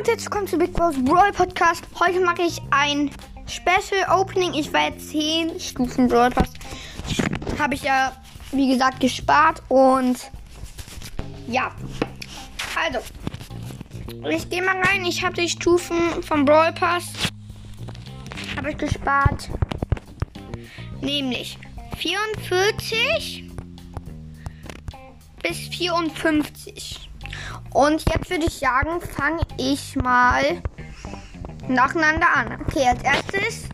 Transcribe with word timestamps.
und 0.00 0.08
herzlich 0.08 0.30
willkommen 0.30 0.46
zu 0.46 0.56
Big 0.56 0.72
Boss 0.72 0.94
Brawl 1.04 1.30
Podcast. 1.30 1.84
Heute 1.98 2.20
mache 2.20 2.40
ich 2.40 2.58
ein 2.70 3.10
Special 3.46 4.18
Opening. 4.18 4.54
Ich 4.54 4.72
war 4.72 4.88
jetzt 4.88 5.10
10 5.10 5.60
Stufen 5.60 6.08
Brawl 6.08 6.30
Pass. 6.30 6.48
Habe 7.58 7.74
ich 7.74 7.82
ja, 7.82 8.16
wie 8.50 8.72
gesagt, 8.72 8.98
gespart. 9.00 9.62
Und 9.68 10.30
ja. 11.48 11.74
Also. 12.82 13.00
Ich 14.30 14.48
gehe 14.48 14.62
mal 14.62 14.80
rein. 14.80 15.04
Ich 15.04 15.22
habe 15.22 15.34
die 15.34 15.50
Stufen 15.50 16.22
vom 16.22 16.46
Brawl 16.46 16.72
Pass. 16.72 17.12
Habe 18.56 18.70
ich 18.70 18.78
gespart. 18.78 19.50
Nämlich 21.02 21.58
44 21.98 23.44
bis 25.42 25.58
54. 25.76 27.09
Und 27.72 28.04
jetzt 28.12 28.30
würde 28.30 28.46
ich 28.46 28.58
sagen, 28.58 29.00
fange 29.00 29.42
ich 29.56 29.96
mal 29.96 30.62
nacheinander 31.68 32.26
an. 32.34 32.60
Okay, 32.66 32.88
als 32.88 33.02
erstes 33.02 33.68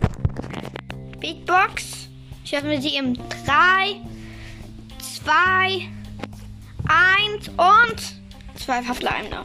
Big 1.18 1.46
Box. 1.46 2.08
Ich 2.44 2.56
öffne 2.56 2.80
sie 2.80 2.96
im 2.96 3.14
3, 3.14 4.00
2, 5.24 5.88
1 7.34 7.48
und 7.48 8.60
2 8.60 8.82
verbleibende. 8.82 9.44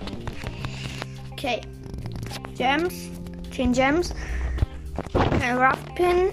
Okay. 1.32 1.62
Gems. 2.56 2.94
10 3.52 3.74
Gems. 3.74 4.14
Ein 5.42 5.58
Rough 5.58 5.84
Pin. 5.96 6.30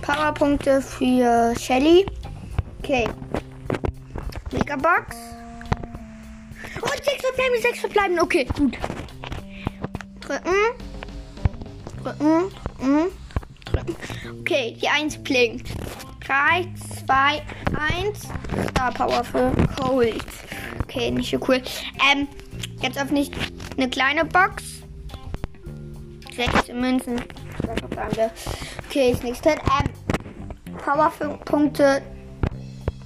Powerpunkte 0.00 0.80
für 0.80 1.54
Shelly. 1.58 2.06
Okay. 2.78 3.06
Megabox. 4.52 5.16
Und 6.80 7.04
sechs 7.04 7.22
verbleiben, 7.22 7.62
sechs 7.62 7.80
verbleiben. 7.80 8.20
Okay, 8.20 8.44
gut. 8.44 8.76
Drücken. 10.20 10.54
Drücken. 12.02 12.50
Drücken. 12.78 13.10
Drücken. 13.64 13.96
Okay, 14.40 14.76
die 14.80 14.88
1 14.88 15.18
blinkt. 15.18 15.68
3, 16.26 16.68
2, 17.06 17.42
1. 18.02 18.28
Star 18.70 18.92
Power 18.92 19.24
für 19.24 19.52
Cold. 19.80 20.24
Okay, 20.84 21.10
nicht 21.10 21.30
so 21.30 21.38
cool. 21.48 21.62
Ähm, 22.10 22.28
jetzt 22.80 23.00
öffne 23.00 23.20
ich 23.20 23.30
eine 23.76 23.88
kleine 23.88 24.24
Box. 24.24 24.82
Sechs 26.34 26.68
Münzen. 26.68 27.20
Okay, 28.88 29.10
ist 29.12 29.24
nichts 29.24 29.40
drin. 29.40 29.58
Ähm, 29.80 30.76
Powerpunkte. 30.76 32.02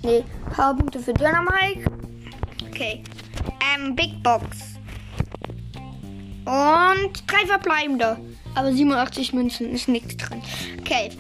Nee, 0.03 0.25
Powerpunkte 0.55 0.99
für 0.99 1.15
Dynamite. 1.15 1.91
Okay. 2.69 3.03
Ähm, 3.75 3.95
Big 3.95 4.23
Box. 4.23 4.45
Und 6.45 7.13
drei 7.27 7.47
verbleibende. 7.47 8.19
Aber 8.55 8.73
87 8.73 9.33
Münzen 9.33 9.71
ist 9.73 9.89
nichts 9.89 10.17
drin. 10.17 10.43
Okay. 10.81 11.11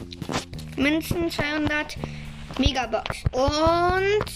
Münzen 0.77 1.30
200. 1.30 1.97
Megabox. 2.58 3.25
Und. 3.33 4.27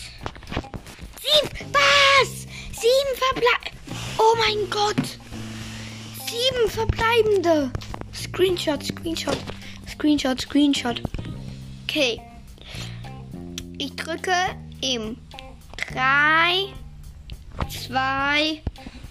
Sieben. 1.20 1.72
Was? 1.72 2.46
Sieben 2.72 3.12
verbleibende. 3.16 3.76
Oh 4.18 4.36
mein 4.38 4.70
Gott. 4.70 5.18
Sieben 6.26 6.70
verbleibende. 6.70 7.70
Screenshot, 8.14 8.82
Screenshot. 8.82 9.38
Screenshot, 9.88 10.40
Screenshot. 10.40 11.02
Okay. 11.84 12.20
Ich 13.78 13.94
drücke 13.96 14.32
im 14.80 15.18
3, 15.92 16.72
2, 17.86 18.62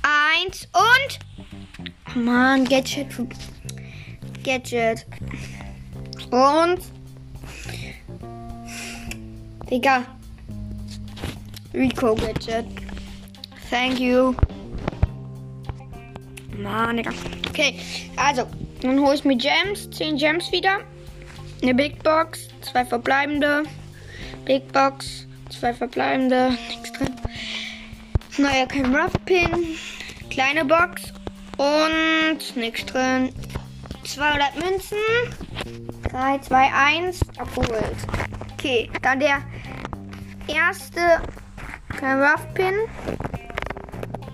1 0.01 0.67
und. 0.73 1.19
Oh 2.13 2.19
Mann, 2.19 2.65
Gadget. 2.65 3.07
Gadget. 4.43 5.05
Und. 6.29 6.79
Digga. 9.69 10.03
Rico 11.73 12.15
Gadget. 12.15 12.65
Thank 13.69 13.99
you. 13.99 14.35
Mann, 16.57 16.97
Digga. 16.97 17.11
Okay, 17.47 17.79
also. 18.17 18.45
Dann 18.81 18.99
hole 18.99 19.15
ich 19.15 19.23
mir 19.23 19.37
Gems. 19.37 19.89
10 19.91 20.17
Gems 20.17 20.51
wieder. 20.51 20.79
Eine 21.61 21.73
Big 21.73 22.03
Box. 22.03 22.49
Zwei 22.59 22.83
verbleibende. 22.83 23.63
Big 24.43 24.69
Box. 24.73 25.27
Zwei 25.49 25.73
verbleibende. 25.73 26.51
Nichts 26.67 26.91
drin. 26.91 27.15
Kein 28.37 28.93
Rough 28.93 29.13
Pin. 29.23 29.77
Kleine 30.29 30.65
Box. 30.65 31.13
Und 31.57 32.57
nichts 32.57 32.85
drin. 32.85 33.33
200 34.03 34.55
Münzen. 34.55 34.97
3, 36.11 36.39
2, 36.39 36.73
1. 36.73 37.21
Abgeholt. 37.37 37.95
Okay, 38.53 38.89
dann 39.01 39.21
der 39.21 39.41
erste. 40.47 41.21
Rough 42.01 42.53
Pin. 42.55 42.73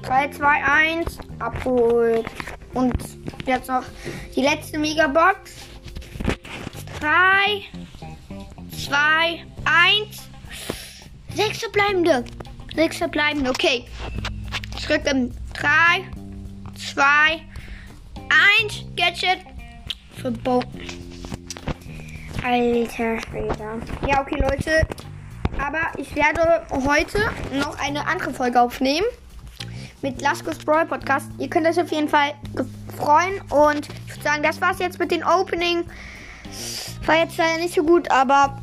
3, 0.02 0.30
2, 0.30 0.48
1. 0.48 1.20
Abgeholt. 1.38 2.26
Und 2.74 2.96
jetzt 3.46 3.68
noch 3.68 3.84
die 4.36 4.42
letzte 4.42 4.80
Megabox. 4.80 5.52
3, 7.00 7.66
2, 8.84 9.46
1. 9.66 10.30
Sechs 11.36 11.60
verbleibende. 11.60 12.26
Sechs 12.76 12.98
verbleibende. 12.98 13.50
Okay. 13.50 13.86
Schritt 14.80 15.06
im 15.08 15.32
3, 15.54 15.70
2, 16.94 17.02
1. 18.62 18.86
Gadget. 18.96 19.40
Verboten. 20.16 20.82
Alter 22.44 23.20
Schwede. 23.22 23.82
Ja, 24.08 24.22
okay, 24.22 24.38
Leute. 24.40 24.88
Aber 25.60 25.80
ich 25.98 26.16
werde 26.16 26.66
heute 26.86 27.20
noch 27.54 27.78
eine 27.80 28.08
andere 28.08 28.34
Folge 28.34 28.60
aufnehmen. 28.60 29.06
Mit 30.02 30.22
Laskos 30.22 30.58
Brawl 30.58 30.86
Podcast. 30.88 31.28
Ihr 31.38 31.50
könnt 31.50 31.68
euch 31.68 31.80
auf 31.80 31.92
jeden 31.92 32.10
Fall 32.10 32.34
freuen. 32.98 33.42
Und 33.50 33.88
ich 34.08 34.16
würde 34.16 34.24
sagen, 34.24 34.44
das 34.44 34.60
war's 34.60 34.80
jetzt 34.80 34.98
mit 34.98 35.12
dem 35.12 35.24
Opening. 35.24 35.84
War 37.06 37.18
jetzt 37.18 37.38
leider 37.38 37.60
nicht 37.60 37.76
so 37.76 37.84
gut, 37.84 38.10
aber 38.10 38.60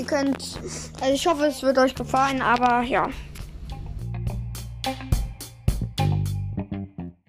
ihr 0.00 0.06
könnt. 0.06 0.58
Also 1.00 1.12
ich 1.12 1.26
hoffe, 1.26 1.46
es 1.46 1.62
wird 1.62 1.78
euch 1.78 1.94
gefallen, 1.94 2.42
aber 2.42 2.82
ja. 2.82 3.08